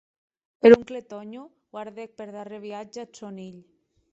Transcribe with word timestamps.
Er 0.69 0.71
oncle 0.77 1.01
Tònho 1.11 1.43
guardèc 1.77 2.15
per 2.23 2.27
darrèr 2.37 2.63
viatge 2.67 3.05
ath 3.07 3.21
sòn 3.25 3.39
hilh. 3.45 3.63